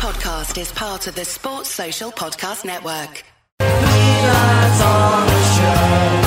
[0.00, 3.22] podcast is part of the Sports Social Podcast Network.
[3.60, 6.24] Lines on the shirt.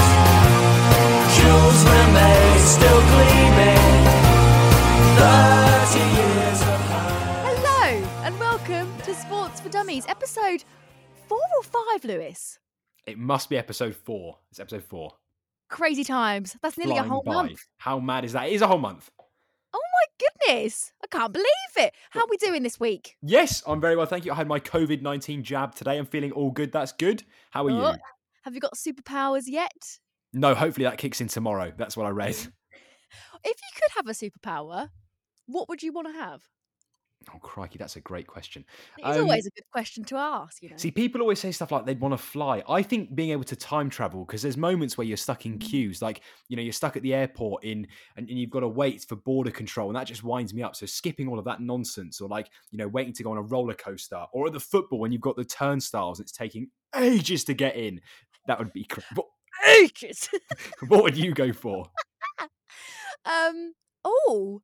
[1.33, 4.05] Jewels remain still gleaming.
[5.17, 6.81] Thirty years of
[7.49, 7.85] Hello
[8.25, 10.63] and welcome to Sports for Dummies, episode
[11.27, 12.59] four or five, Lewis.
[13.07, 14.37] It must be episode four.
[14.51, 15.13] It's episode four.
[15.71, 16.55] Crazy times.
[16.61, 17.33] That's nearly a whole by.
[17.33, 17.65] month.
[17.77, 18.49] How mad is that?
[18.49, 19.09] It is a whole month.
[20.47, 20.93] Goodness.
[21.03, 21.93] I can't believe it.
[22.11, 23.17] How are we doing this week?
[23.21, 24.31] Yes, I'm very well, thank you.
[24.31, 25.97] I had my COVID 19 jab today.
[25.97, 26.71] I'm feeling all good.
[26.71, 27.23] That's good.
[27.51, 27.97] How are Oh, you?
[28.43, 29.97] Have you got superpowers yet?
[30.33, 31.71] No, hopefully that kicks in tomorrow.
[31.77, 32.35] That's what I read.
[33.45, 34.89] If you could have a superpower,
[35.47, 36.41] what would you want to have?
[37.33, 38.65] Oh, crikey, that's a great question.
[38.97, 40.75] It's Um, always a good question to ask, you know.
[40.77, 42.63] See, people always say stuff like they'd want to fly.
[42.67, 46.01] I think being able to time travel, because there's moments where you're stuck in queues,
[46.01, 49.03] like, you know, you're stuck at the airport in and, and you've got to wait
[49.03, 50.75] for border control, and that just winds me up.
[50.75, 53.41] So skipping all of that nonsense, or like, you know, waiting to go on a
[53.41, 57.53] roller coaster, or at the football when you've got the turnstiles, it's taking ages to
[57.53, 58.01] get in.
[58.47, 59.03] That would be cra-
[59.67, 60.29] Ages.
[60.87, 61.85] what would you go for?
[63.25, 63.73] um.
[64.03, 64.61] Oh.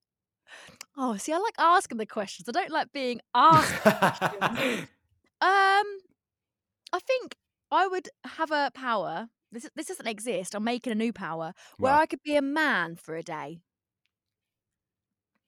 [1.01, 2.49] Oh, see, I like asking the questions.
[2.49, 3.81] I don't like being asked.
[5.41, 5.85] Um,
[6.93, 7.35] I think
[7.71, 9.29] I would have a power.
[9.51, 10.53] This this doesn't exist.
[10.55, 11.99] I'm making a new power where Wow.
[11.99, 13.61] I could be a man for a day,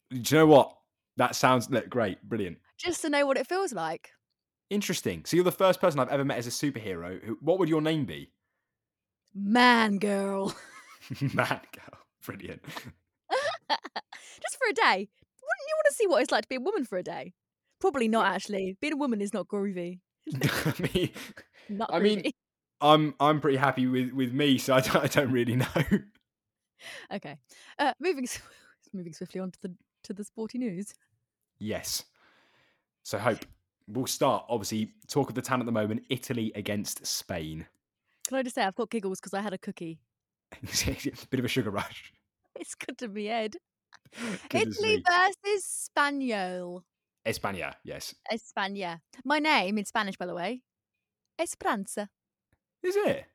[0.09, 0.77] Do you know what?
[1.17, 2.59] That sounds look, great, brilliant.
[2.77, 4.11] just to know what it feels like.
[4.69, 5.23] Interesting.
[5.25, 7.23] So you're the first person I've ever met as a superhero.
[7.23, 8.31] Who, what would your name be?
[9.33, 10.55] Man, girl,
[11.33, 11.99] Man, girl.
[12.23, 12.61] Brilliant.
[13.69, 15.09] just for a day.
[15.91, 17.33] Wouldn't you want to see what it's like to be a woman for a day?
[17.79, 18.25] Probably not.
[18.27, 19.99] Actually, being a woman is not groovy.
[20.33, 21.09] I mean,
[21.69, 22.31] Not I mean,
[22.79, 25.67] I'm I'm pretty happy with with me, so I don't, I don't really know.
[27.13, 27.37] okay.
[27.79, 28.27] Uh, moving
[28.93, 30.93] moving swiftly on to the to the sporty news.
[31.59, 32.05] yes.
[33.03, 33.39] So hope
[33.87, 34.45] we'll start.
[34.47, 37.65] Obviously, talk of the town at the moment: Italy against Spain.
[38.27, 39.99] Can I just say I've got giggles because I had a cookie.
[40.61, 42.13] Bit of a sugar rush.
[42.55, 43.55] It's good to be Ed.
[44.53, 46.83] Italy versus Spaniel.
[47.25, 48.15] España, yes.
[48.31, 48.99] España.
[49.23, 50.63] My name in Spanish, by the way,
[51.39, 52.09] Esperanza.
[52.83, 53.25] Is it?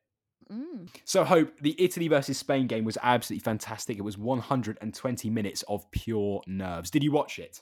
[0.51, 0.89] Mm.
[1.05, 3.97] So, Hope, the Italy versus Spain game was absolutely fantastic.
[3.97, 6.89] It was 120 minutes of pure nerves.
[6.89, 7.61] Did you watch it?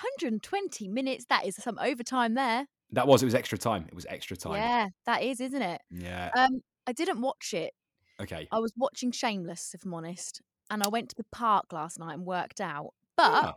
[0.00, 1.26] 120 minutes.
[1.28, 2.66] That is some overtime there.
[2.92, 3.86] That was, it was extra time.
[3.88, 4.54] It was extra time.
[4.54, 5.80] Yeah, that is, isn't it?
[5.90, 6.30] Yeah.
[6.36, 7.72] Um, I didn't watch it.
[8.20, 8.46] Okay.
[8.50, 10.40] I was watching Shameless, if I'm honest,
[10.70, 12.92] and I went to the park last night and worked out.
[13.16, 13.54] But Ah,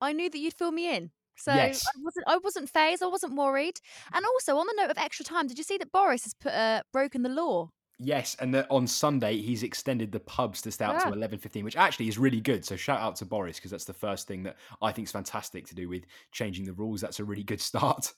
[0.00, 1.10] I knew that you'd fill me in.
[1.36, 1.82] So Yes.
[1.86, 3.80] I wasn't I wasn't phased, I wasn't worried.
[4.12, 6.52] And also on the note of extra time, did you see that Boris has put
[6.52, 7.70] uh, broken the law?
[8.02, 8.34] yes.
[8.40, 11.10] And that on Sunday, he's extended the pubs to stay out Yeah.
[11.10, 12.64] to 11.15, which actually is really good.
[12.64, 15.66] So, shout out to Boris, because that's the first thing that I think is fantastic
[15.66, 17.00] to do with changing the rules.
[17.02, 18.12] That's a really good start.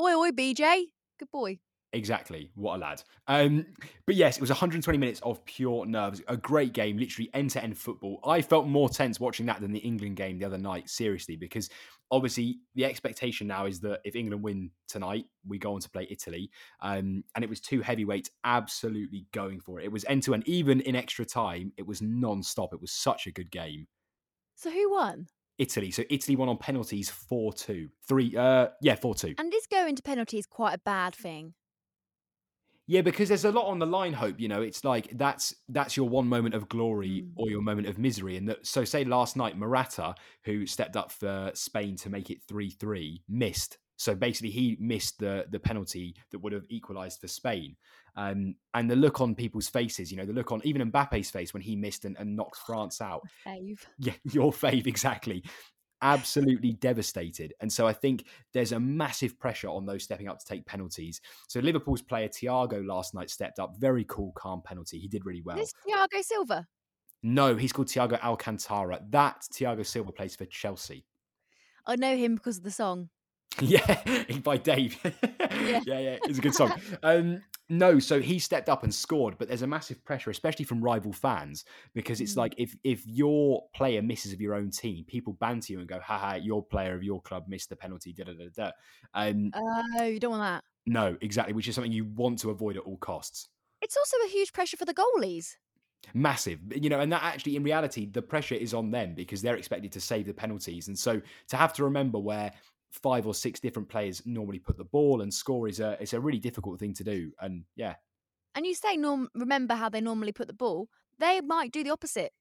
[0.00, 0.84] Oi oi BJ.
[1.18, 1.58] Good boy.
[1.96, 2.50] Exactly.
[2.56, 3.02] What a lad.
[3.26, 3.64] Um,
[4.04, 6.20] but yes, it was 120 minutes of pure nerves.
[6.28, 8.20] A great game, literally end to end football.
[8.22, 11.70] I felt more tense watching that than the England game the other night, seriously, because
[12.10, 16.06] obviously the expectation now is that if England win tonight, we go on to play
[16.10, 16.50] Italy.
[16.82, 19.86] Um, and it was two heavyweights absolutely going for it.
[19.86, 20.46] It was end to end.
[20.46, 22.74] Even in extra time, it was non stop.
[22.74, 23.86] It was such a good game.
[24.54, 25.28] So who won?
[25.56, 25.90] Italy.
[25.90, 27.88] So Italy won on penalties 4 2.
[28.06, 29.34] Three, uh, yeah, 4 2.
[29.38, 31.54] And is going to penalties quite a bad thing?
[32.88, 34.12] Yeah, because there's a lot on the line.
[34.12, 34.62] Hope you know.
[34.62, 37.32] It's like that's that's your one moment of glory Mm.
[37.36, 38.36] or your moment of misery.
[38.36, 40.14] And that, so, say last night, Morata,
[40.44, 43.78] who stepped up for Spain to make it three three, missed.
[43.96, 47.76] So basically, he missed the the penalty that would have equalised for Spain.
[48.18, 51.52] Um, and the look on people's faces, you know, the look on even Mbappe's face
[51.52, 53.20] when he missed and, and knocked France out.
[53.46, 53.78] Fave.
[53.98, 55.42] Yeah, your fave, exactly.
[56.02, 57.54] Absolutely devastated.
[57.60, 61.20] And so I think there's a massive pressure on those stepping up to take penalties.
[61.48, 63.76] So Liverpool's player Thiago last night stepped up.
[63.78, 64.98] Very cool, calm penalty.
[64.98, 65.56] He did really well.
[65.56, 66.66] This Thiago Silva.
[67.22, 69.00] No, he's called Thiago Alcantara.
[69.10, 71.04] That Thiago Silva plays for Chelsea.
[71.86, 73.10] I know him because of the song.
[73.60, 74.02] Yeah,
[74.42, 74.98] by Dave.
[75.04, 75.80] yeah.
[75.86, 76.72] yeah, it's a good song.
[77.02, 80.82] Um, no, so he stepped up and scored, but there's a massive pressure, especially from
[80.82, 81.64] rival fans,
[81.94, 82.36] because it's Mm.
[82.36, 85.98] like if if your player misses of your own team, people banter you and go,
[86.00, 88.70] haha, your player of your club missed the penalty, da da da da.
[89.14, 90.64] Um, Oh, you don't want that.
[90.86, 93.48] no, exactly, which is something you want to avoid at all costs.
[93.80, 95.56] It's also a huge pressure for the goalies.
[96.14, 99.56] massive you know and that actually in reality the pressure is on them because they're
[99.56, 102.52] expected to save the penalties and so to have to remember where
[103.02, 106.20] five or six different players normally put the ball and score is a it's a
[106.20, 107.94] really difficult thing to do and yeah
[108.54, 110.88] And you say norm remember how they normally put the ball.
[111.18, 112.32] They might do the opposite.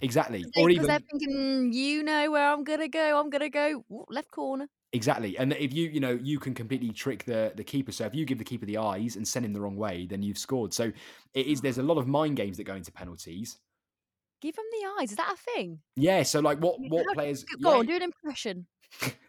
[0.00, 0.44] exactly.
[0.44, 3.18] Because Or they, even are thinking, mm, you know where I'm gonna go.
[3.20, 4.68] I'm gonna go ooh, left corner.
[4.94, 7.92] Exactly, and if you you know you can completely trick the the keeper.
[7.92, 10.22] So if you give the keeper the eyes and send him the wrong way, then
[10.22, 10.74] you've scored.
[10.74, 10.92] So
[11.32, 11.62] it is.
[11.62, 13.58] There's a lot of mind games that go into penalties.
[14.42, 15.10] Give him the eyes.
[15.12, 15.80] Is that a thing?
[15.96, 16.22] Yeah.
[16.24, 17.44] So like what what how- players?
[17.62, 18.66] Go yeah, on, do an impression.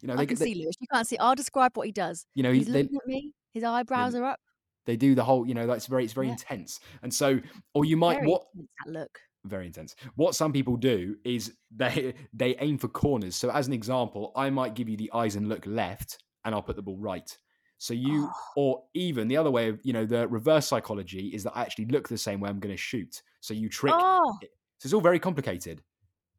[0.00, 0.74] You know I they, can they see Lewis.
[0.80, 1.18] You can't see.
[1.18, 2.26] I'll describe what he does.
[2.34, 3.32] you know He's they, looking at me.
[3.52, 4.40] His eyebrows are up.
[4.84, 5.46] they do the whole.
[5.46, 6.32] You know that's very it's very Yeah.
[6.32, 6.80] intense.
[7.02, 7.40] And so
[7.74, 8.42] or you might Very what
[8.84, 9.18] that look.
[9.44, 9.94] very intense.
[10.16, 13.36] What some people do is they they aim for corners.
[13.36, 16.62] So as an example, I might give you the eyes and look left, and I'll
[16.62, 17.36] put the ball right.
[17.78, 18.32] So you, Oh.
[18.56, 21.84] or even the other way of, you know, the reverse psychology is that I actually
[21.86, 23.22] look the same way I'm going to shoot.
[23.42, 23.92] So you trick.
[23.94, 24.38] Oh,
[24.78, 25.82] So it's all very complicated.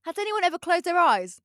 [0.06, 1.40] has anyone ever closed their eyes?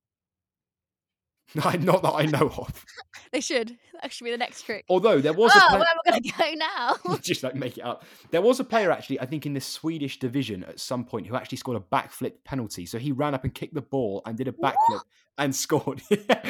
[1.54, 2.84] Not that I know of.
[3.32, 3.76] They should.
[4.00, 4.84] That should be the next trick.
[4.88, 7.16] Although there was oh, a where player, am I going to go now?
[7.22, 8.04] just like make it up.
[8.30, 11.36] There was a player actually, I think, in the Swedish division at some point who
[11.36, 12.86] actually scored a backflip penalty.
[12.86, 14.74] So he ran up and kicked the ball and did a What?
[14.74, 15.00] backflip
[15.38, 16.02] and scored.
[16.10, 16.44] that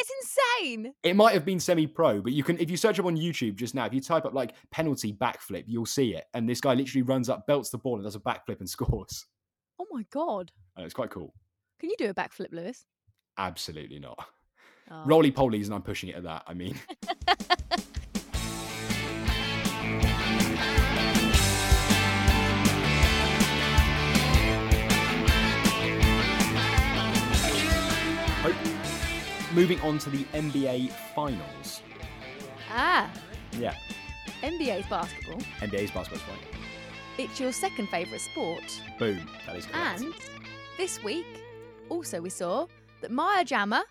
[0.00, 0.10] is
[0.60, 0.92] insane.
[1.02, 3.74] It might have been semi-pro, but you can if you search up on YouTube just
[3.74, 6.24] now, if you type up like penalty backflip, you'll see it.
[6.34, 9.26] And this guy literally runs up, belts the ball, and does a backflip and scores.
[9.80, 10.52] Oh my god.
[10.76, 11.34] And it's quite cool.
[11.80, 12.84] Can you do a backflip, Lewis?
[13.38, 14.18] Absolutely not.
[14.90, 15.02] Oh.
[15.06, 16.44] Roly polies, and I'm pushing it at that.
[16.46, 16.78] I mean,
[29.54, 31.82] moving on to the NBA finals.
[32.70, 33.10] Ah,
[33.58, 33.74] Yeah,
[34.42, 35.38] NBA's basketball.
[35.60, 36.34] NBA's basketball.
[37.16, 38.82] It's your second favourite sport.
[38.98, 40.00] Boom, that is correct.
[40.00, 40.14] And
[40.76, 41.26] this week,
[41.88, 42.66] also we saw
[43.04, 43.84] that Maya Jama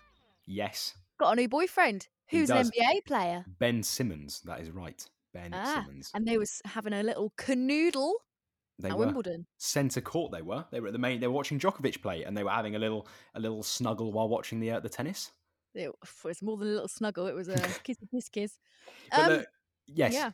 [0.46, 2.70] yes, got a new boyfriend He who's an does.
[2.72, 3.44] NBA player.
[3.58, 4.40] Ben Simmons.
[4.44, 5.04] That is right.
[5.32, 6.10] Ben Ah, Simmons.
[6.14, 8.12] And they was having a little canoodle
[8.78, 9.46] They at were Wimbledon.
[9.58, 10.32] centre court.
[10.32, 10.64] They were.
[10.70, 11.20] They were at the main.
[11.20, 14.28] They were watching Djokovic play, and they were having a little a little snuggle while
[14.28, 15.30] watching the uh, the tennis.
[15.74, 15.90] It
[16.24, 17.26] was more than a little snuggle.
[17.26, 17.54] It was a
[17.86, 18.58] kissy kiss kiss.
[19.10, 19.46] But Um, look,
[19.86, 20.30] yes, Yeah.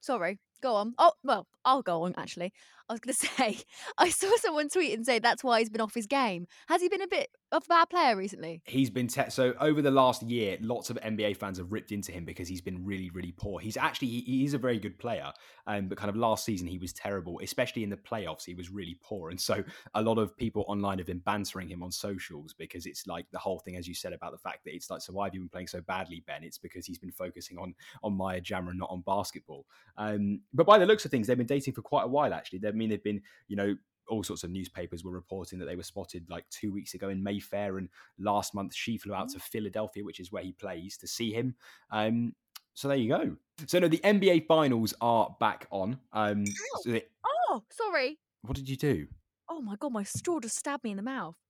[0.00, 0.38] Sorry.
[0.62, 0.94] Go on.
[0.98, 2.52] Oh, well, I'll go on actually.
[2.88, 3.58] I was going to say,
[3.98, 6.46] I saw someone tweet and say that's why he's been off his game.
[6.68, 8.62] Has he been a bit of a bad player recently?
[8.64, 12.12] He's been te- so over the last year, lots of NBA fans have ripped into
[12.12, 13.60] him because he's been really, really poor.
[13.60, 15.32] He's actually he, he is a very good player,
[15.66, 18.44] um, but kind of last season he was terrible, especially in the playoffs.
[18.44, 19.62] He was really poor, and so
[19.94, 23.38] a lot of people online have been bantering him on socials because it's like the
[23.38, 25.40] whole thing, as you said, about the fact that it's like, so why have you
[25.40, 26.44] been playing so badly, Ben?
[26.44, 29.66] It's because he's been focusing on on Maya Jama and not on basketball.
[29.96, 32.32] Um, but by the looks of things, they've been dating for quite a while.
[32.34, 33.76] Actually, I mean they've been you know
[34.08, 37.22] all sorts of newspapers were reporting that they were spotted like two weeks ago in
[37.22, 41.06] Mayfair, and last month she flew out to Philadelphia, which is where he plays, to
[41.06, 41.54] see him.
[41.90, 42.34] Um,
[42.74, 43.36] so there you go.
[43.66, 45.98] So no, the NBA finals are back on.
[46.12, 46.46] Um,
[46.82, 47.04] so they-
[47.50, 48.18] Oh, sorry.
[48.42, 49.08] what did you do?
[49.50, 51.36] Oh my god, my straw just stabbed me in the mouth.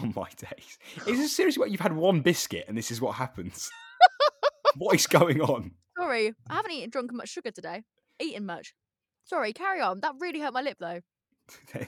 [0.00, 0.78] Oh my days!
[1.08, 3.68] Is this seriously what you've had one biscuit and this is what happens?
[4.76, 5.72] what is going on?
[5.98, 7.82] Sorry, I haven't eaten drunk much sugar today.
[8.20, 8.74] Eaten much.
[9.24, 10.00] Sorry, carry on.
[10.00, 11.00] That really hurt my lip though.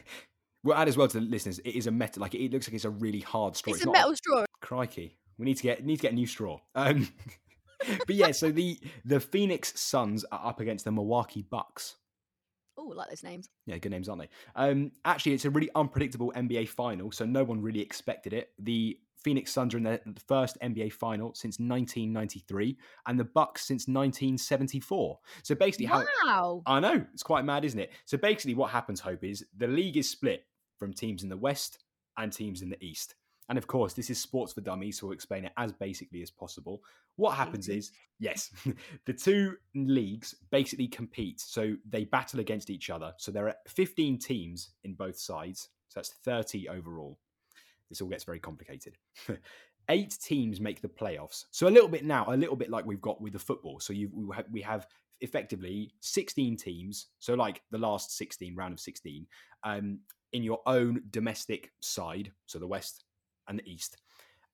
[0.64, 1.58] We'll add as well to the listeners.
[1.58, 3.74] It is a metal, like it looks like it's a really hard straw.
[3.74, 4.44] It's, a not metal straw.
[4.62, 6.58] Crikey, we need to get need to get a new straw.
[6.74, 7.06] Um,
[8.06, 11.96] but yeah, so the the Phoenix Suns are up against the Milwaukee Bucks.
[12.78, 13.50] Oh, I like those names.
[13.66, 14.28] Yeah, good names, aren't they?
[14.56, 18.50] Um, actually, it's a really unpredictable NBA final, so no one really expected it.
[18.58, 22.76] The Phoenix Suns are in their first NBA final since 1993,
[23.06, 25.18] and the Bucks since 1974.
[25.42, 26.62] So basically, how Wow.
[26.66, 27.92] I know it's quite mad, isn't it?
[28.04, 30.44] So basically, what happens, Hope, is the league is split
[30.78, 31.78] from teams in the West
[32.16, 33.14] and teams in the East.
[33.48, 36.30] And of course, this is sports for dummies, so we'll explain it as basically as
[36.30, 36.82] possible.
[37.16, 37.78] What happens mm-hmm.
[37.78, 38.50] is, yes,
[39.06, 41.40] the two leagues basically compete.
[41.40, 43.12] So they battle against each other.
[43.18, 45.68] So there are 15 teams in both sides.
[45.88, 47.18] So that's 30 overall.
[47.94, 48.96] This all gets very complicated.
[49.88, 51.44] Eight teams make the playoffs.
[51.52, 53.78] So a little bit now, a little bit like we've got with the football.
[53.78, 54.88] So you we have, we have
[55.20, 57.06] effectively 16 teams.
[57.20, 59.28] So like the last 16 round of 16
[59.62, 60.00] um,
[60.32, 62.32] in your own domestic side.
[62.46, 63.04] So the West
[63.46, 63.98] and the East.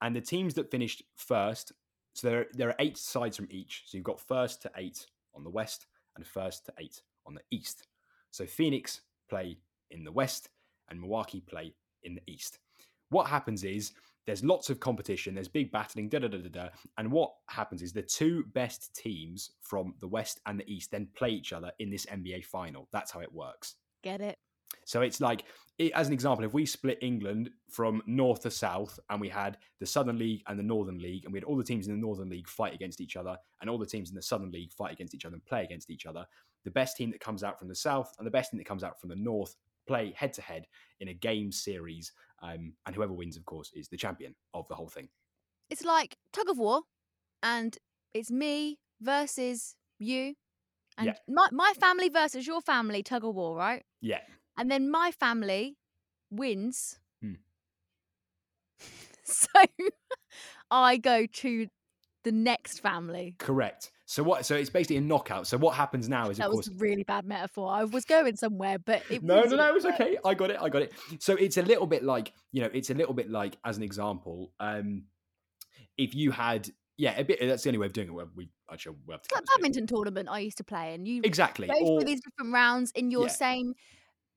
[0.03, 1.73] And the teams that finished first,
[2.13, 3.85] so there, there are eight sides from each.
[3.87, 7.43] So you've got first to eight on the West and first to eight on the
[7.51, 7.87] East.
[8.33, 9.57] So Phoenix play
[9.91, 10.51] in the West
[10.91, 12.59] and Milwaukee play in the East.
[13.11, 13.93] What happens is
[14.27, 16.69] there's lots of competition, there's big battling, da da da da da.
[16.99, 21.09] And what happens is the two best teams from the West and the East then
[21.15, 22.89] play each other in this NBA final.
[22.93, 23.77] That's how it works.
[24.03, 24.39] Get it?
[24.85, 25.45] So it's like,
[25.81, 29.59] i- as an example, if we split England from north to south and we had
[29.81, 32.01] the Southern League and the Northern League, and we had all the teams in the
[32.01, 34.93] Northern League fight against each other, and all the teams in the Southern League fight
[34.93, 36.25] against each other and play against each other,
[36.65, 38.85] the best team that comes out from the south and the best team that comes
[38.85, 40.67] out from the north play head to head
[41.01, 44.75] in a game series, um, and whoever wins, of course, is the champion of the
[44.75, 45.09] whole thing.
[45.69, 46.83] It's like tug of war,
[47.43, 47.77] and
[48.15, 50.35] it's me versus you,
[50.99, 51.15] and Yeah.
[51.29, 53.03] my my family versus your family.
[53.03, 53.85] Tug of war, right?
[54.01, 54.21] Yeah,
[54.57, 55.77] And then my family
[56.31, 56.99] wins.
[57.21, 57.35] Hmm.
[59.25, 59.47] so
[60.71, 61.69] I go to
[62.25, 63.35] the next family.
[63.39, 63.93] correct.
[64.11, 64.45] So what?
[64.45, 65.47] So it's basically a knockout.
[65.47, 67.71] So what happens now is, of That course, was a really bad metaphor.
[67.71, 70.19] I was going somewhere, but it no, no, no, it was okay.
[70.25, 70.57] I got it.
[70.61, 70.93] I got it.
[71.21, 73.85] So it's a little bit like you know, it's a little bit like as an
[73.85, 75.05] example, um,
[75.97, 77.39] if you had, yeah, a bit.
[77.41, 78.13] That's the only way of doing it.
[78.13, 80.65] Where we actually we have to It's like cut this badminton tournament I used to
[80.65, 81.69] play, and you Exactly.
[81.69, 83.33] go Or through these different rounds in your Yeah.
[83.33, 83.75] same,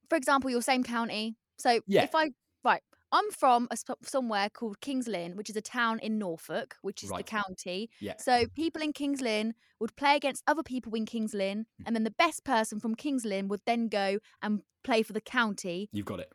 [0.08, 1.36] for example, your same county.
[1.58, 2.04] So Yeah.
[2.04, 2.30] if I
[2.64, 7.04] right, I'm from a, somewhere called Kings Lynn, which is a town in Norfolk, which
[7.04, 7.90] is the county.
[8.02, 11.84] yeah, So people in Kings Lynn would play against other people in Kings Lynn, Mm.
[11.86, 15.22] and then the best person from Kings Lynn would then go and play for the
[15.22, 15.90] county.
[15.94, 16.30] you've got it.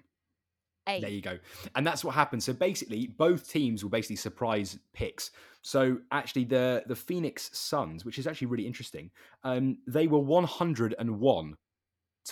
[0.86, 1.00] A.
[1.02, 1.38] There you go.
[1.74, 2.42] And that's what happened.
[2.42, 5.30] So basically, both teams were basically surprise picks.
[5.60, 9.10] So actually, the the Phoenix Suns, which is actually really interesting,
[9.44, 11.56] um, they were 101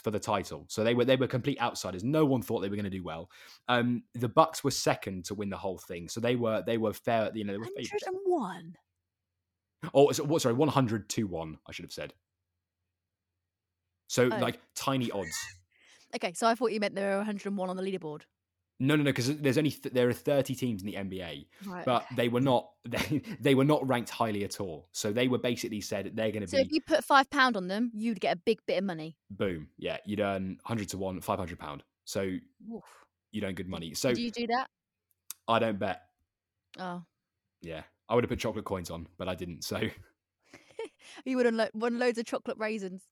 [0.00, 0.64] for the title.
[0.68, 2.04] So they were they were complete outsiders.
[2.04, 3.30] No one thought they were going to do well.
[3.68, 6.08] Um, the Bucks were second to win the whole thing.
[6.08, 7.30] So they were they were fair.
[7.34, 8.04] You know, they were favorites.
[8.06, 8.74] 101.
[9.94, 10.42] Oh, so, what?
[10.42, 11.58] Sorry, 100 to one.
[11.66, 12.14] I should have said.
[14.08, 14.38] So Oh.
[14.38, 15.36] like tiny odds.
[16.14, 18.22] Okay, so I thought you meant there were 101 on the leaderboard.
[18.78, 21.46] No, no, no, because there's only th- there are 30 teams in the NBA.
[21.64, 21.84] Right.
[21.84, 22.14] but okay.
[22.16, 24.88] they were not they, they were not ranked highly at all.
[24.92, 27.30] So they were basically said they're going to So be So if you put five
[27.30, 29.16] pound on them, you'd get a big bit of money.
[29.30, 31.82] boom, yeah, you'd earn hundred to one, five hundred pound.
[32.04, 32.20] So
[32.72, 32.84] Oof.
[33.32, 33.94] you'd earn good money.
[33.94, 34.68] So Do you do that?
[35.48, 36.02] I don't bet.
[36.78, 37.02] Oh,
[37.62, 39.64] Yeah, I would have put chocolate coins on, but I didn't.
[39.64, 39.80] So
[41.24, 43.02] you would have won loads of chocolate raisins.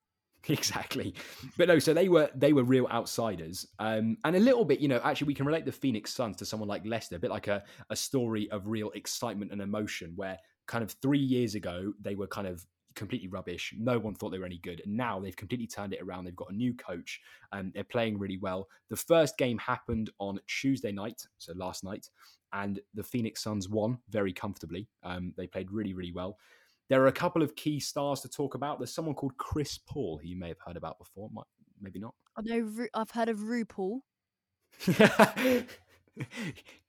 [0.48, 1.14] exactly,
[1.56, 1.78] but no.
[1.78, 5.00] So they were they were real outsiders, um, and a little bit, you know.
[5.02, 7.62] Actually, we can relate the Phoenix Suns to someone like Leicester, a bit like a
[7.90, 12.26] a story of real excitement and emotion, where kind of three years ago they were
[12.26, 13.74] kind of completely rubbish.
[13.78, 14.82] No one thought they were any good.
[14.84, 16.24] And now they've completely turned it around.
[16.24, 17.20] They've got a new coach
[17.52, 18.68] and they're playing really well.
[18.88, 22.08] The first game happened on Tuesday night, so last night,
[22.52, 24.88] and the Phoenix Suns won very comfortably.
[25.02, 26.38] Um, they played really, really well.
[26.90, 28.78] There are a couple of key stars to talk about.
[28.78, 31.44] There's someone called Chris Paul, who you may have heard about before, might,
[31.80, 32.14] maybe not.
[32.36, 32.58] I know.
[32.60, 34.00] Ru- I've heard of RuPaul.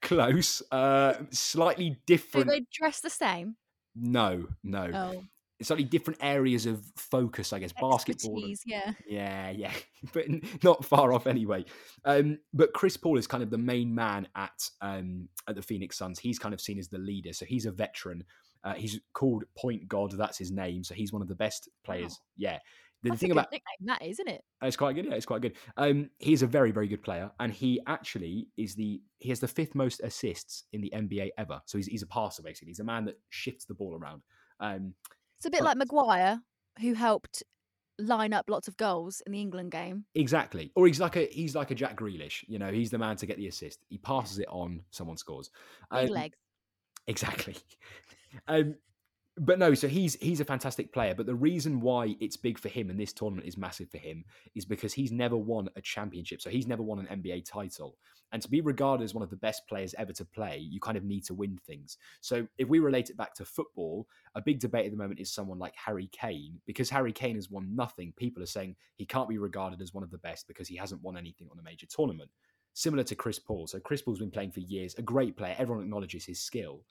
[0.01, 0.61] Close.
[0.71, 2.47] Uh, slightly Do different.
[2.47, 3.55] they dress the same?
[3.95, 4.89] No, no.
[4.93, 5.23] Oh,
[5.61, 7.71] Slightly different areas of focus, I guess.
[7.79, 8.43] Basketball.
[8.43, 8.91] and- Yeah.
[9.07, 9.71] Yeah, yeah,
[10.13, 10.25] but
[10.63, 11.63] not far off anyway.
[12.03, 15.97] Um, but Chris Paul is kind of the main man at um, at the Phoenix
[15.97, 16.19] Suns.
[16.19, 18.25] He's kind of seen as the leader, so he's a veteran.
[18.65, 20.11] Uh, he's called Point God.
[20.11, 20.83] That's his name.
[20.83, 22.11] So he's one of the best players.
[22.11, 22.17] Wow.
[22.37, 22.59] Yeah.
[23.03, 24.41] The That's thing a good about nickname, that isn't it?
[24.63, 25.05] it's quite good.
[25.05, 25.53] Yeah, it's quite good.
[25.77, 29.47] Um, he's a very, very good player, and he actually is the he has the
[29.47, 31.61] fifth most assists in the NBA ever.
[31.67, 32.69] So he's he's a passer basically.
[32.69, 34.23] He's a man that shifts the ball around.
[34.59, 34.95] Um,
[35.37, 36.41] It's a bit But- like Maguire,
[36.81, 37.43] who helped
[37.99, 40.05] line up lots of goals in the England game.
[40.15, 40.71] Exactly.
[40.75, 42.43] Or he's like a he's like a Jack Grealish.
[42.47, 43.85] You know, he's the man to get the assist.
[43.87, 45.51] He passes it on, someone scores.
[45.91, 46.37] Big Um, legs.
[47.07, 47.55] Exactly.
[48.47, 48.75] um,
[49.37, 51.13] but no, so he's he's a fantastic player.
[51.13, 54.23] But the reason why it's big for him and this tournament is massive for him
[54.55, 56.41] is because he's never won a championship.
[56.41, 57.97] So he's never won an NBA title.
[58.31, 60.97] And to be regarded as one of the best players ever to play, you kind
[60.97, 61.97] of need to win things.
[62.21, 65.31] So if we relate it back to football, a big debate at the moment is
[65.31, 66.59] someone like Harry Kane.
[66.65, 70.03] Because Harry Kane has won nothing, people are saying he can't be regarded as one
[70.03, 72.29] of the best because he hasn't won anything on a major tournament.
[72.73, 73.67] Similar to Chris Paul.
[73.67, 75.55] So Chris Paul's been playing for years, a great player.
[75.57, 76.81] Everyone acknowledges his skill.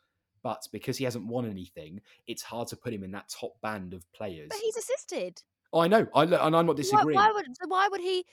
[0.44, 3.94] But because he hasn't won anything, it's hard to put him in that top band
[3.94, 4.48] of players.
[4.50, 5.42] But he's assisted.
[5.72, 7.16] Oh, I know, I, and I'm not disagreeing.
[7.16, 8.24] why would why would he?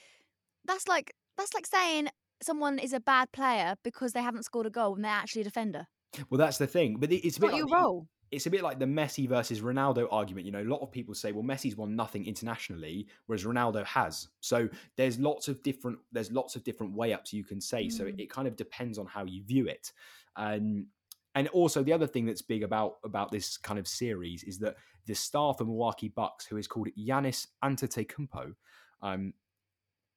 [0.65, 2.09] That's like that's like saying
[2.43, 5.45] someone is a bad player because they haven't scored a goal and they're actually a
[5.45, 5.87] defender.
[6.29, 6.97] Well, that's the thing.
[6.99, 8.07] But it's a bit like your the- role.
[8.31, 10.45] it's a bit like the Messi versus Ronaldo argument.
[10.45, 14.27] You know, a lot of people say, well, Messi's won nothing internationally, whereas Ronaldo has.
[14.41, 17.87] So there's lots of different there's lots of different way ups you can say.
[17.89, 18.21] So it, Mm.
[18.23, 19.93] it kind of depends on how you view it.
[20.35, 20.87] Um,
[21.35, 24.75] and also the other thing that's big about about this kind of series is that
[25.07, 28.53] the star for Milwaukee Bucks, who is called Giannis Antetokounmpo,
[29.01, 29.33] um,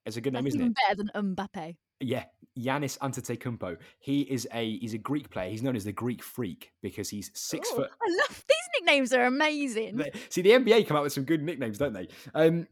[0.06, 0.76] it's a good name, That's isn't it?
[0.88, 1.76] better than Mbappe.
[2.00, 2.24] Yeah,
[2.58, 3.78] Giannis Antetokounmpo.
[4.00, 5.48] He is a he's a Greek player.
[5.50, 7.90] He's known as the Greek Freak because he's six Oh, foot.
[8.02, 9.12] I love these nicknames.
[9.14, 10.02] Are amazing.
[10.28, 12.08] See, the NBA come out with some good nicknames, don't they?
[12.34, 12.66] Um,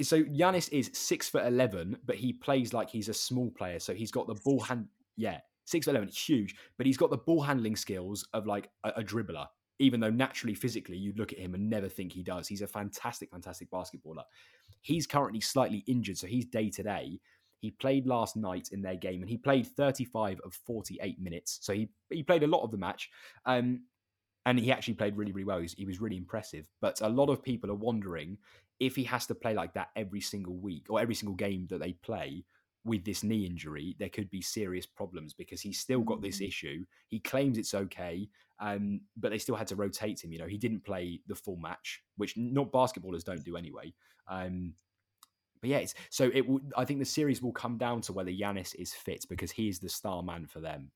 [0.00, 3.80] so Giannis is six foot eleven, but he plays like he's a small player.
[3.80, 4.86] So he's got the ball hand.
[5.16, 8.90] Yeah, six foot eleven, huge, but he's got the ball handling skills of like a,
[8.96, 9.46] a dribbler.
[9.80, 12.48] Even though naturally, physically, you'd look at him and never think he does.
[12.48, 14.24] He's a fantastic, fantastic basketballer.
[14.80, 17.20] He's currently slightly injured, so he's day to day.
[17.60, 21.58] He played last night in their game, and he played 35 of 48 minutes.
[21.60, 23.10] So he he played a lot of the match.
[23.46, 23.82] Um,
[24.46, 25.62] and he actually played really, really well.
[25.76, 26.66] He was really impressive.
[26.80, 28.38] But a lot of people are wondering
[28.80, 31.80] if he has to play like that every single week or every single game that
[31.80, 32.44] they play
[32.88, 36.48] with this knee injury, there could be serious problems because he's still got this Mm.
[36.48, 36.86] issue.
[37.08, 38.28] He claims it's okay,
[38.58, 40.32] um, but they still had to rotate him.
[40.32, 43.94] You know, he didn't play the full match, which not basketballers don't do anyway.
[44.26, 44.74] Um,
[45.60, 46.46] but yeah, it's, so it.
[46.46, 49.68] Will, I think the series will come down to whether Giannis is fit because he
[49.68, 50.90] is the star man for them.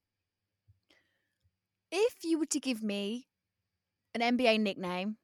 [1.90, 3.28] If you were to give me
[4.14, 5.18] an NBA nickname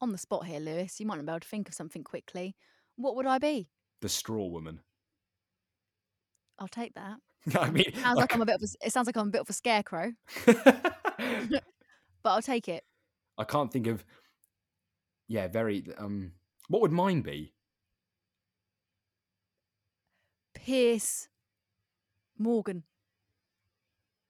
[0.00, 2.54] on the spot here, Lewis, you might not be able to think of something quickly.
[2.96, 3.70] What would I be?
[4.00, 4.80] The straw woman.
[6.58, 7.16] I'll take that.
[7.58, 9.40] I mean, Sounds like I'm a bit of a, it sounds like I'm a bit
[9.40, 10.12] of a scarecrow,
[10.46, 11.62] but
[12.24, 12.84] I'll take it.
[13.38, 14.04] I can't think of.
[15.28, 15.84] Yeah, very.
[15.98, 16.32] Um,
[16.68, 17.54] what would mine be?
[20.54, 21.28] Piers
[22.36, 22.82] Morgan.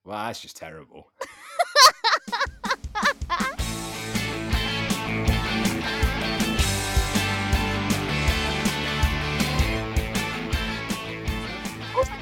[0.05, 1.11] Well, that's just terrible.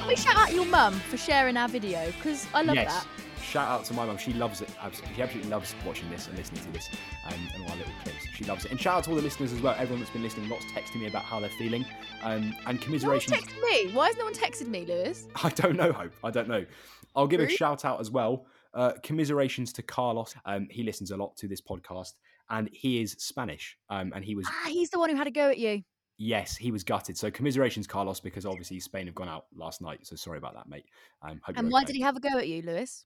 [0.07, 2.05] Can we shout out your mum for sharing our video?
[2.07, 2.93] Because I love yes.
[2.93, 3.07] that.
[3.43, 4.17] Shout out to my mum.
[4.17, 4.69] She loves it.
[4.81, 5.15] Absolutely.
[5.15, 6.89] She absolutely loves watching this and listening to this
[7.25, 8.25] um, and all our little clips.
[8.33, 8.71] She loves it.
[8.71, 9.75] And shout out to all the listeners as well.
[9.77, 11.85] Everyone that's been listening, lots texting me about how they're feeling.
[12.23, 13.35] Um, and No commiserations.
[13.35, 13.91] texted me.
[13.91, 15.27] Why has no one texted me, Lewis?
[15.43, 16.13] I don't know, Hope.
[16.23, 16.65] I don't know.
[17.13, 18.45] I'll give a shout out as well.
[18.73, 20.35] Uh, commiserations to Carlos.
[20.45, 22.13] Um, he listens a lot to this podcast,
[22.49, 23.77] and he is Spanish.
[23.89, 25.83] Um, and he was Ah, he's the one who had a go at you.
[26.17, 27.17] Yes, he was gutted.
[27.17, 30.05] So commiserations, Carlos, because obviously Spain have gone out last night.
[30.05, 30.85] So sorry about that, mate.
[31.21, 31.87] Um, And why okay.
[31.87, 33.05] did he have a go at you, Lewis?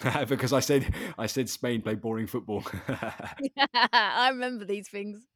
[0.28, 2.64] because I said I said Spain play boring football.
[3.92, 5.26] I remember these things.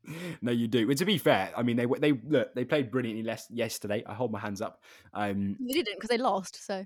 [0.41, 0.87] no, you do.
[0.87, 4.03] But to be fair, I mean they they look they played brilliantly less yesterday.
[4.07, 4.83] I hold my hands up.
[5.13, 6.65] Um, They didn't because they lost.
[6.65, 6.85] So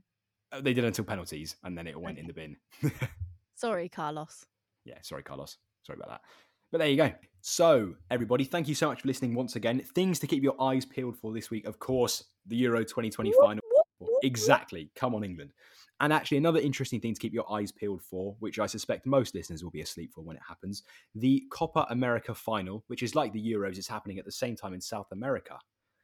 [0.61, 2.57] they did until penalties, and then it went in the bin.
[3.55, 4.45] sorry, Carlos.
[4.85, 5.57] yeah, sorry, Carlos.
[5.83, 6.21] Sorry about that.
[6.71, 7.13] But there you go.
[7.43, 9.81] So, everybody, thank you so much for listening once again.
[9.81, 13.63] Things to keep your eyes peeled for this week, of course, the Euro 2020 final.
[14.23, 14.91] Exactly.
[14.95, 15.53] Come on, England.
[16.01, 19.35] And actually, another interesting thing to keep your eyes peeled for, which I suspect most
[19.35, 20.83] listeners will be asleep for when it happens,
[21.15, 24.73] the Copa America final, which is like the Euros, is happening at the same time
[24.73, 25.59] in South America.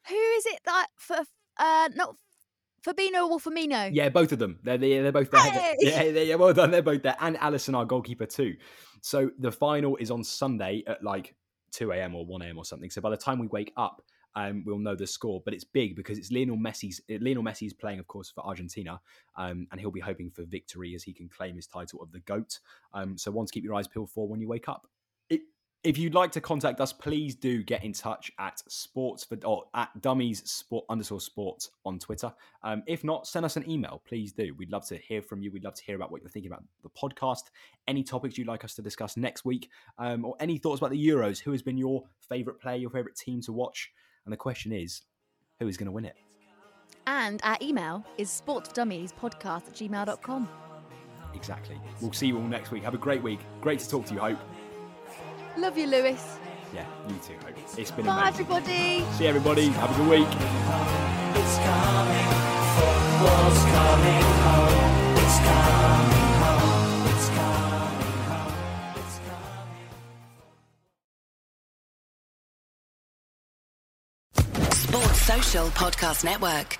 [0.09, 1.18] Who is it that for?
[1.59, 2.16] Uh, not
[2.87, 3.90] Fabinho or Firmino?
[3.92, 4.59] Yeah, both of them.
[4.62, 5.40] They're they're, they're both there.
[5.40, 5.75] Hey!
[5.81, 6.70] Yeah, they- yeah, well done.
[6.70, 8.57] They're both there, and Alisson, our goalkeeper, too.
[9.01, 11.35] So the final is on Sunday at like
[11.72, 12.14] two a.m.
[12.14, 12.59] or one a.m.
[12.59, 12.90] or something.
[12.90, 14.03] So by the time we wake up,
[14.35, 15.42] um, we'll know the score.
[15.44, 17.01] But it's big because it's Lionel Messi's.
[17.11, 19.01] uh, Lionel Messi is playing, of course, for Argentina,
[19.37, 22.20] um, and he'll be hoping for victory as he can claim his title of the
[22.20, 22.61] goat.
[22.94, 24.87] Um, so one to keep your eyes peeled for when you wake up.
[25.87, 29.66] If you'd like to contact us, please do get in touch at sports for or
[29.72, 32.35] at dummies sport underscore sports on Twitter.
[32.64, 34.03] Um, if not, send us an email.
[34.05, 34.53] Please do.
[34.59, 35.53] We'd love to hear from you.
[35.53, 37.42] We'd love to hear about what you're thinking about the podcast,
[37.87, 41.09] any topics you'd like us to discuss next week, um, or any thoughts about the
[41.09, 41.38] Euros.
[41.38, 43.92] Who has been your favourite player, your favourite team to watch?
[44.25, 45.03] And the question is,
[45.61, 46.16] who is going to win it?
[47.07, 50.49] And our email is sportsfordummiespodcast at gmail.com.
[51.33, 51.81] Exactly.
[52.01, 52.83] We'll see you all next week.
[52.83, 53.38] Have a great week.
[53.61, 54.38] Great to talk to you, Hope.
[55.57, 56.38] Love you, Lewis.
[56.75, 57.57] Yeah, you too, Hope.
[57.79, 58.47] It's been Bye, amazing.
[58.47, 59.05] everybody.
[59.12, 59.69] See everybody.
[59.69, 60.29] Have a good week.
[60.29, 62.29] It's coming,
[62.77, 65.16] football's coming home.
[65.23, 67.07] It's coming home.
[67.12, 68.55] It's coming home.
[69.01, 69.87] It's coming.
[74.73, 76.79] Sports Social Podcast Network.